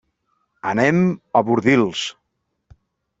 Anem 0.69 1.03
a 1.39 1.43
Bordils. 1.49 2.07